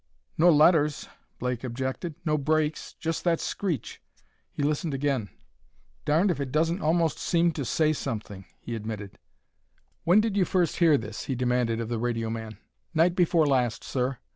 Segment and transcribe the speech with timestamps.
[0.35, 1.07] "No letters,"
[1.37, 4.01] Blake objected; "no breaks; just that screech."
[4.51, 5.29] He listened again.
[6.05, 9.19] "Darned if it doesn't almost seem to say something," he admitted.
[10.03, 12.57] "When did you first hear this?" he demanded of the radio man.
[12.95, 14.17] "Night before last, sir.